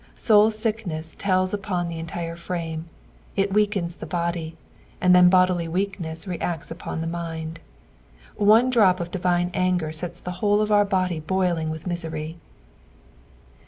[0.17, 2.89] Boul aickneea teila upon the entire frame;
[3.35, 4.57] it weakens the body,
[4.99, 7.59] and then Iwdily weakness reacts upon the mind.
[8.35, 12.37] One drop of divine anger acts the whole of our blood boiling with misery.